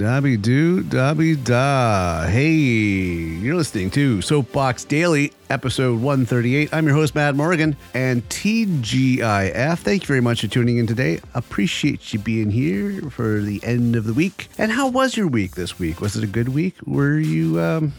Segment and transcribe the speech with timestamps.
[0.00, 2.26] Dabby do, dabby da.
[2.26, 6.72] Hey, you're listening to Soapbox Daily, episode 138.
[6.72, 9.78] I'm your host, Matt Morgan, and TGIF.
[9.80, 11.20] Thank you very much for tuning in today.
[11.34, 14.48] Appreciate you being here for the end of the week.
[14.56, 16.00] And how was your week this week?
[16.00, 16.76] Was it a good week?
[16.86, 17.92] Were you, um,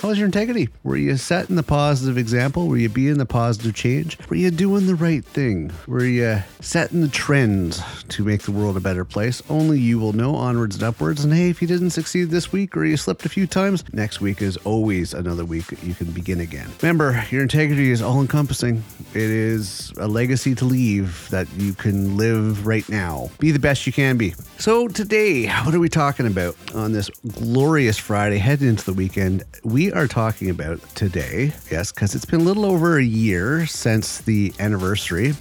[0.00, 0.68] how was your integrity?
[0.84, 2.68] Were you setting the positive example?
[2.68, 4.18] Were you being the positive change?
[4.28, 5.72] Were you doing the right thing?
[5.86, 9.42] Were you setting the trends to make the world a better place?
[9.48, 11.24] Only you will know onwards and upwards.
[11.24, 14.20] And hey, if you didn't succeed this week or you slipped a few times, next
[14.20, 16.70] week is always another week you can begin again.
[16.82, 18.84] Remember, your integrity is all encompassing.
[19.14, 23.30] It is a legacy to leave that you can live right now.
[23.38, 24.34] Be the best you can be.
[24.58, 27.08] So today, what are we talking about on this
[27.38, 29.44] glorious Friday heading into the weekend?
[29.64, 34.18] We are talking about today, yes, because it's been a little over a year since
[34.18, 35.34] the anniversary,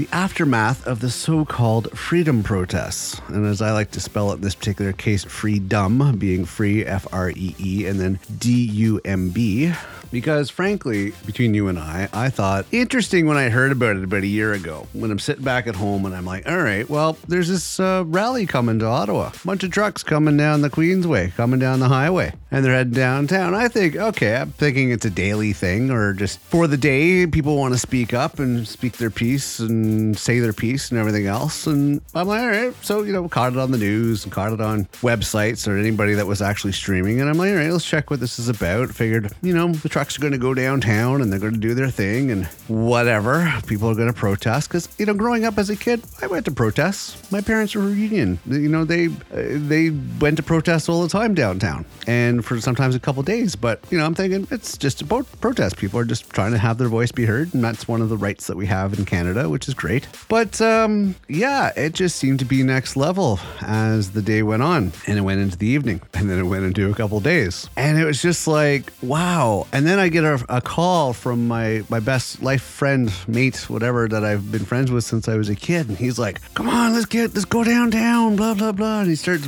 [0.00, 3.20] the aftermath of the so called freedom protests.
[3.28, 7.06] And as I like to spell it in this particular case, freedom being free, F
[7.12, 9.74] R E E, and then D U M B.
[10.10, 14.22] Because frankly, between you and I, I thought interesting when I heard about it about
[14.22, 14.88] a year ago.
[14.92, 18.02] When I'm sitting back at home and I'm like, all right, well, there's this uh,
[18.06, 19.30] rally coming to Ottawa.
[19.44, 23.54] bunch of trucks coming down the Queensway, coming down the highway, and they're heading downtown.
[23.54, 27.56] I think, okay, I'm thinking it's a daily thing or just for the day, people
[27.56, 31.66] want to speak up and speak their piece and say their piece and everything else.
[31.66, 34.52] And I'm like, all right, so, you know, caught it on the news and caught
[34.52, 37.20] it on websites or anybody that was actually streaming.
[37.20, 38.90] And I'm like, all right, let's check what this is about.
[38.90, 41.74] Figured, you know, the trucks are going to go downtown and they're going to do
[41.74, 43.52] their thing and whatever.
[43.66, 46.44] People are going to protest because you know, growing up as a kid, I went
[46.44, 47.30] to protests.
[47.32, 48.38] My parents were union.
[48.46, 53.00] You know, they they went to protests all the time downtown and for sometimes a
[53.00, 53.56] couple days.
[53.56, 55.76] But you know, I'm thinking it's just about protest.
[55.76, 58.16] People are just trying to have their voice be heard, and that's one of the
[58.16, 60.06] rights that we have in Canada, which is great.
[60.28, 64.92] But um, yeah, it just seemed to be next level as the day went on,
[65.06, 67.98] and it went into the evening, and then it went into a couple days, and
[67.98, 69.66] it was just like wow.
[69.72, 74.06] And then I get a, a call from my my best life friend, mate, whatever
[74.06, 76.92] that I've been friends with since I was a kid, and he's like, "Come on,
[76.92, 79.46] let's get let's go downtown," blah blah blah, and he starts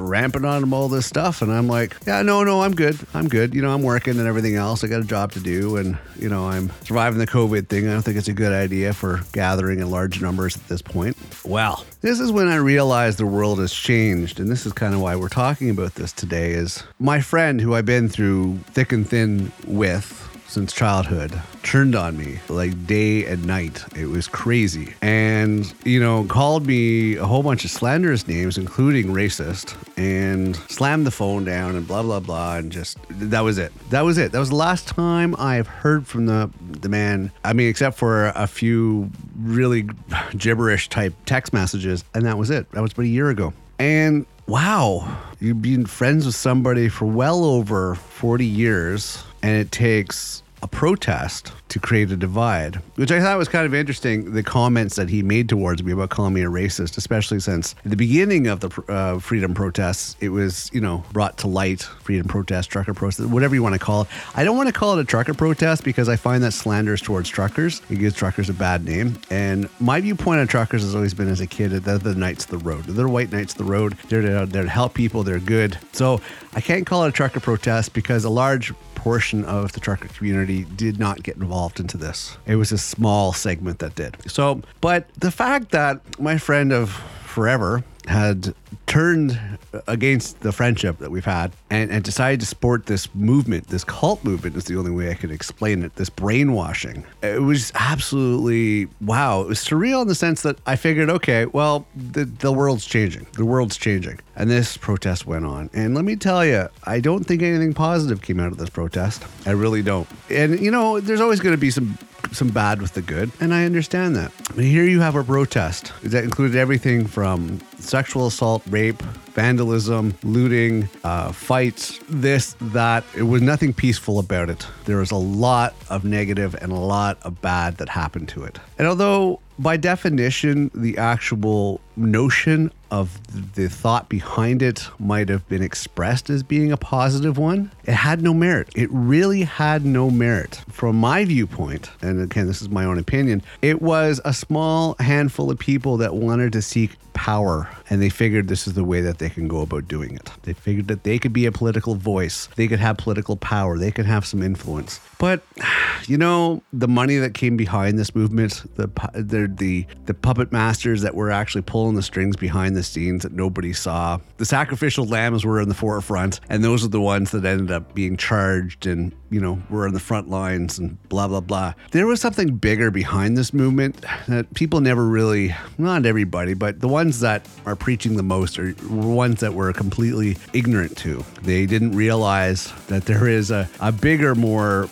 [0.00, 3.28] ramping on him all this stuff, and I'm like, "Yeah, no, no, I'm good, I'm
[3.28, 3.54] good.
[3.54, 4.84] You know, I'm working and everything else.
[4.84, 7.88] I got a job to do, and you know, I'm surviving the COVID thing.
[7.88, 11.16] I don't think it's a good idea for gathering in large numbers at this point."
[11.44, 15.00] Well, this is when I realized the world has changed, and this is kind of
[15.00, 16.52] why we're talking about this today.
[16.52, 22.16] Is my friend who I've been through thick and thin with since childhood turned on
[22.16, 23.84] me like day and night.
[23.94, 24.94] It was crazy.
[25.02, 31.06] And, you know, called me a whole bunch of slanderous names, including racist, and slammed
[31.06, 32.56] the phone down and blah, blah, blah.
[32.56, 33.72] And just, that was it.
[33.90, 34.32] That was it.
[34.32, 37.30] That was the last time I've heard from the, the man.
[37.44, 39.88] I mean, except for a few really
[40.36, 42.04] gibberish type text messages.
[42.14, 42.70] And that was it.
[42.72, 43.52] That was about a year ago.
[43.78, 50.42] And wow, you've been friends with somebody for well over 40 years and it takes
[50.62, 54.32] a protest to create a divide, which I thought was kind of interesting.
[54.32, 57.96] The comments that he made towards me about calling me a racist, especially since the
[57.96, 62.70] beginning of the uh, freedom protests, it was, you know, brought to light freedom protest,
[62.70, 64.08] trucker protest, whatever you want to call it.
[64.34, 67.28] I don't want to call it a trucker protest because I find that slanders towards
[67.28, 67.82] truckers.
[67.90, 69.18] It gives truckers a bad name.
[69.30, 72.44] And my viewpoint on truckers has always been as a kid that they're the knights
[72.44, 72.84] of the road.
[72.84, 73.96] They're white knights of the road.
[74.08, 75.22] They're there to help people.
[75.22, 75.78] They're good.
[75.92, 76.20] So
[76.54, 80.64] I can't call it a trucker protest because a large portion of the trucker community
[80.64, 82.36] did not get involved into this.
[82.46, 84.16] It was a small segment that did.
[84.30, 86.90] So, but the fact that my friend of
[87.24, 88.54] forever had
[88.86, 89.38] turned
[89.86, 94.24] against the friendship that we've had and, and decided to support this movement, this cult
[94.24, 97.04] movement is the only way I could explain it, this brainwashing.
[97.22, 99.42] It was absolutely wow.
[99.42, 103.26] It was surreal in the sense that I figured, okay, well, the, the world's changing.
[103.34, 104.20] The world's changing.
[104.36, 105.68] And this protest went on.
[105.74, 109.22] And let me tell you, I don't think anything positive came out of this protest.
[109.46, 110.08] I really don't.
[110.30, 111.98] And, you know, there's always going to be some
[112.32, 114.32] some bad with the good, and I understand that.
[114.54, 119.00] But here you have a protest that included everything from sexual assault, rape,
[119.34, 123.04] vandalism, looting, uh, fights, this, that.
[123.16, 124.66] It was nothing peaceful about it.
[124.84, 128.58] There was a lot of negative and a lot of bad that happened to it.
[128.78, 133.18] And although by definition, the actual notion of
[133.54, 138.22] the thought behind it might have been expressed as being a positive one, it had
[138.22, 138.68] no merit.
[138.76, 140.62] It really had no merit.
[140.70, 145.50] From my viewpoint, and again, this is my own opinion, it was a small handful
[145.50, 149.18] of people that wanted to seek power and they figured this is the way that
[149.18, 150.30] they can go about doing it.
[150.42, 153.90] They figured that they could be a political voice, they could have political power, they
[153.90, 155.00] could have some influence.
[155.18, 155.42] But
[156.06, 161.02] you know, the money that came behind this movement, the the the, the puppet masters
[161.02, 164.20] that were actually pulling the strings behind the scenes that nobody saw.
[164.36, 167.94] The sacrificial lambs were in the forefront, and those are the ones that ended up
[167.94, 171.74] being charged and you know were in the front lines and blah blah blah.
[171.92, 176.88] There was something bigger behind this movement that people never really, not everybody, but the
[176.88, 181.24] ones that are preaching the most are ones that were completely ignorant to.
[181.42, 184.88] They didn't realize that there is a, a bigger, more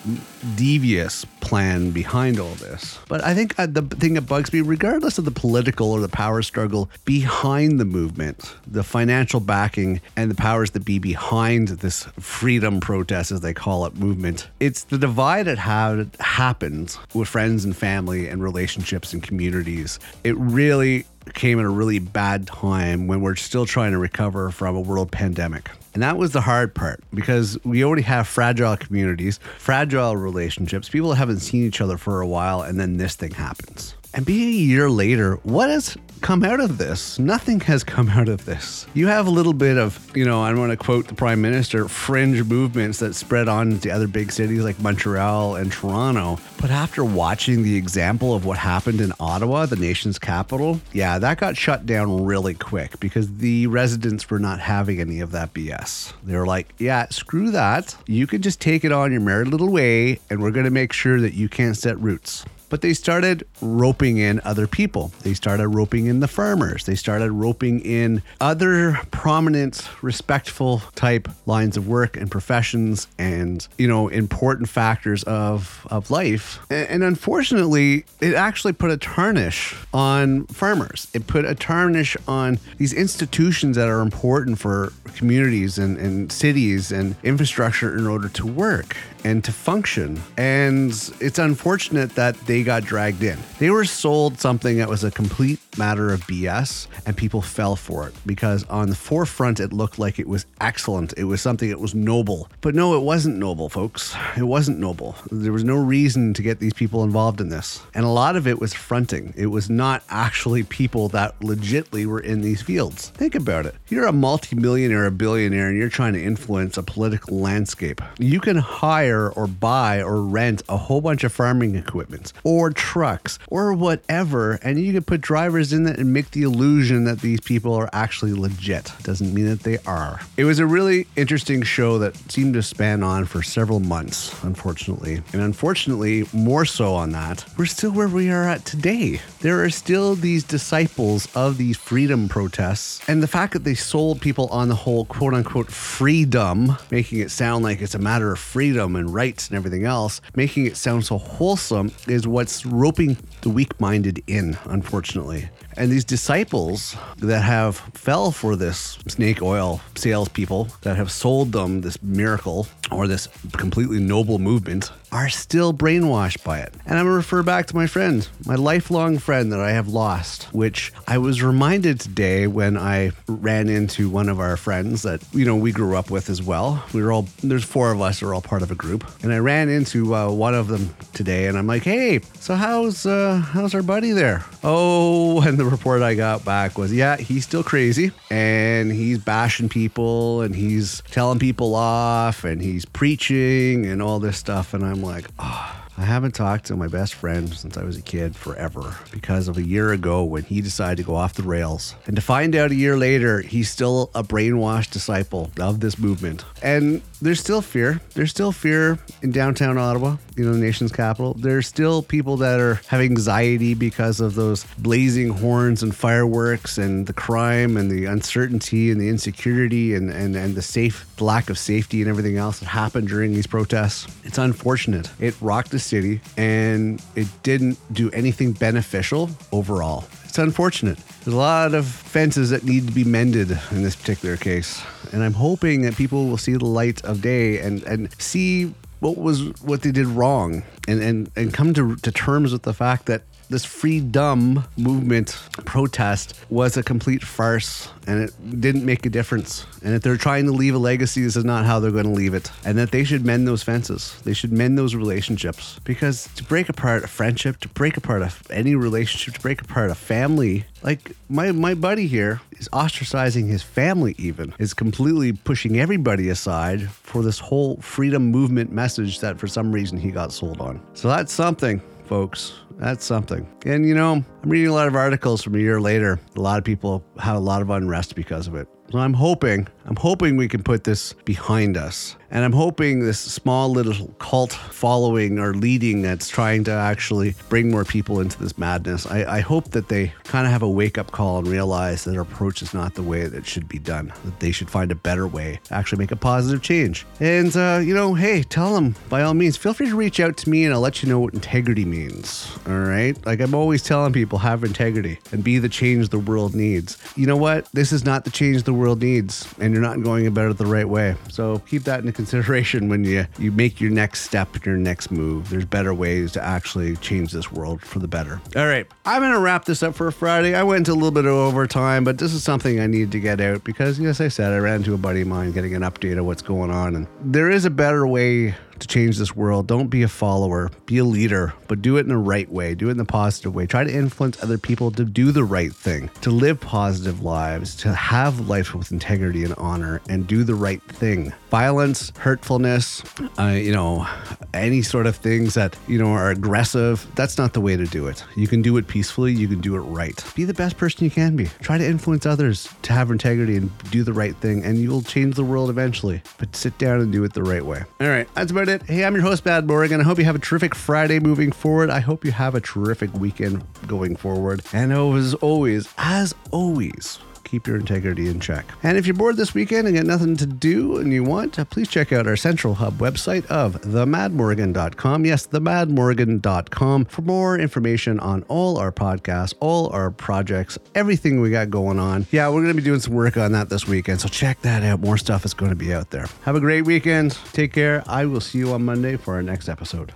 [0.55, 2.99] devious plan behind all this.
[3.07, 6.09] But I think uh, the thing that bugs me, regardless of the political or the
[6.09, 12.03] power struggle behind the movement, the financial backing and the powers that be behind this
[12.19, 14.26] freedom protest, as they call it, movement,
[14.59, 19.99] it's the divide that had happened with friends and family and relationships and communities.
[20.23, 24.75] It really came at a really bad time when we're still trying to recover from
[24.75, 25.69] a world pandemic.
[25.93, 31.13] And that was the hard part because we already have fragile communities, fragile relationships, people
[31.13, 33.95] haven't seen each other for a while, and then this thing happens.
[34.13, 37.19] And being a year later, what has come out of this?
[37.19, 38.85] Nothing has come out of this.
[38.93, 41.87] You have a little bit of, you know, I want to quote the prime minister,
[41.87, 46.39] fringe movements that spread on to other big cities like Montreal and Toronto.
[46.59, 51.39] But after watching the example of what happened in Ottawa, the nation's capital, yeah, that
[51.39, 56.13] got shut down really quick because the residents were not having any of that BS.
[56.23, 57.95] They were like, yeah, screw that.
[58.07, 60.93] You can just take it on your merry little way, and we're going to make
[60.93, 65.11] sure that you can't set roots but they started roping in other people.
[65.21, 66.85] They started roping in the farmers.
[66.85, 73.87] They started roping in other prominent, respectful type lines of work and professions and, you
[73.87, 76.59] know, important factors of, of life.
[76.69, 81.07] And, and unfortunately, it actually put a tarnish on farmers.
[81.13, 86.91] It put a tarnish on these institutions that are important for communities and, and cities
[86.91, 88.95] and infrastructure in order to work
[89.27, 90.21] and to function.
[90.37, 93.37] And it's unfortunate that they got dragged in.
[93.59, 98.07] They were sold something that was a complete matter of BS, and people fell for
[98.07, 101.13] it because on the forefront it looked like it was excellent.
[101.17, 102.49] It was something that was noble.
[102.61, 104.15] But no, it wasn't noble, folks.
[104.37, 105.15] It wasn't noble.
[105.29, 107.81] There was no reason to get these people involved in this.
[107.93, 109.33] And a lot of it was fronting.
[109.35, 113.09] It was not actually people that legitly were in these fields.
[113.09, 113.75] Think about it.
[113.89, 118.01] You're a multimillionaire, a billionaire, and you're trying to influence a political landscape.
[118.19, 123.39] You can hire or buy or rent a whole bunch of farming equipment or trucks
[123.47, 127.41] or whatever, and you can put drivers in it and make the illusion that these
[127.41, 128.91] people are actually legit.
[129.03, 130.21] Doesn't mean that they are.
[130.37, 135.21] It was a really interesting show that seemed to span on for several months, unfortunately.
[135.33, 139.21] And unfortunately, more so on that, we're still where we are at today.
[139.41, 143.01] There are still these disciples of these freedom protests.
[143.07, 147.31] And the fact that they sold people on the whole quote unquote freedom, making it
[147.31, 151.05] sound like it's a matter of freedom and rights and everything else, making it sound
[151.05, 155.49] so wholesome is what's roping the weak minded in, unfortunately.
[155.77, 161.81] And these disciples that have fell for this snake oil salespeople that have sold them
[161.81, 166.73] this miracle or this completely noble movement are still brainwashed by it.
[166.85, 170.43] And I'm gonna refer back to my friend, my lifelong friend that I have lost,
[170.53, 175.45] which I was reminded today when I ran into one of our friends that, you
[175.45, 176.83] know, we grew up with as well.
[176.93, 179.09] We were all, there's four of us, we're all part of a group.
[179.23, 183.05] And I ran into uh, one of them today and I'm like, hey, so how's,
[183.05, 184.43] uh, how's our buddy there?
[184.63, 189.69] Oh, and the report I got back was, yeah, he's still crazy and he's bashing
[189.69, 194.73] people and he's telling people off and he's preaching and all this stuff.
[194.73, 198.03] And I'm like, oh, I haven't talked to my best friend since I was a
[198.03, 201.95] kid forever because of a year ago when he decided to go off the rails.
[202.05, 206.45] And to find out a year later, he's still a brainwashed disciple of this movement.
[206.61, 207.99] And there's still fear.
[208.13, 211.33] There's still fear in downtown Ottawa, you know, the nation's capital.
[211.33, 217.07] There's still people that are have anxiety because of those blazing horns and fireworks and
[217.07, 221.57] the crime and the uncertainty and the insecurity and, and, and the safe lack of
[221.57, 224.07] safety and everything else that happened during these protests.
[224.23, 225.09] It's unfortunate.
[225.19, 230.05] It rocked the city and it didn't do anything beneficial overall.
[230.25, 230.99] It's unfortunate.
[231.23, 234.83] There's a lot of fences that need to be mended in this particular case.
[235.11, 239.17] And I'm hoping that people will see the light of day and, and see what
[239.17, 243.05] was what they did wrong and, and, and come to, to terms with the fact
[243.05, 249.65] that this freedom movement protest was a complete farce and it didn't make a difference.
[249.83, 252.09] And if they're trying to leave a legacy, this is not how they're going to
[252.09, 252.51] leave it.
[252.65, 254.19] And that they should mend those fences.
[254.23, 258.31] They should mend those relationships because to break apart a friendship, to break apart a,
[258.49, 263.63] any relationship, to break apart a family, like my my buddy here is ostracizing his
[263.63, 269.47] family even is completely pushing everybody aside for this whole freedom movement message that for
[269.47, 273.47] some reason he got sold on so that's something folks that's something.
[273.65, 276.19] And you know i'm reading a lot of articles from a year later.
[276.35, 278.67] A lot of people had a lot of unrest because of it.
[278.91, 283.19] So i'm hoping i'm hoping we can put this behind us and I'm hoping this
[283.19, 288.57] small little cult following or leading that's trying to actually bring more people into this
[288.57, 289.05] madness.
[289.05, 292.15] I, I hope that they kind of have a wake up call and realize that
[292.15, 294.91] our approach is not the way that it should be done, that they should find
[294.91, 297.05] a better way to actually make a positive change.
[297.19, 300.37] And, uh, you know, hey, tell them by all means, feel free to reach out
[300.37, 302.47] to me and I'll let you know what integrity means.
[302.67, 303.17] All right.
[303.25, 306.97] Like I'm always telling people, have integrity and be the change the world needs.
[307.15, 307.67] You know what?
[307.71, 310.65] This is not the change the world needs, and you're not going about it the
[310.65, 311.15] right way.
[311.29, 315.49] So keep that in consideration when you you make your next step your next move.
[315.49, 318.41] There's better ways to actually change this world for the better.
[318.55, 320.53] All right, I'm gonna wrap this up for Friday.
[320.53, 323.39] I went a little bit of overtime, but this is something I need to get
[323.39, 326.17] out because, as I said I ran into a buddy of mine getting an update
[326.17, 329.67] of what's going on, and there is a better way to change this world.
[329.67, 332.87] Don't be a follower, be a leader, but do it in the right way, do
[332.87, 333.65] it in the positive way.
[333.65, 337.93] Try to influence other people to do the right thing, to live positive lives, to
[337.93, 341.33] have life with integrity and honor, and do the right thing.
[341.49, 343.03] Violence, hurtfulness,
[343.39, 344.07] uh, you know,
[344.53, 348.07] any sort of things that, you know, are aggressive, that's not the way to do
[348.07, 348.23] it.
[348.35, 350.23] You can do it peacefully, you can do it right.
[350.35, 351.45] Be the best person you can be.
[351.61, 355.01] Try to influence others to have integrity and do the right thing, and you will
[355.01, 356.21] change the world eventually.
[356.37, 357.83] But sit down and do it the right way.
[358.01, 358.83] All right, that's about it.
[358.83, 359.99] Hey, I'm your host, Matt Morgan.
[359.99, 361.89] I hope you have a terrific Friday moving forward.
[361.89, 364.61] I hope you have a terrific weekend going forward.
[364.73, 368.65] And as always, as always, keep your integrity in check.
[368.83, 371.65] And if you're bored this weekend and got nothing to do and you want, uh,
[371.65, 375.25] please check out our Central Hub website of themadmorgan.com.
[375.25, 381.69] Yes, themadmorgan.com for more information on all our podcasts, all our projects, everything we got
[381.69, 382.27] going on.
[382.31, 384.83] Yeah, we're going to be doing some work on that this weekend, so check that
[384.83, 384.99] out.
[384.99, 386.27] More stuff is going to be out there.
[386.43, 387.37] Have a great weekend.
[387.53, 388.03] Take care.
[388.07, 390.11] I will see you on Monday for our next episode.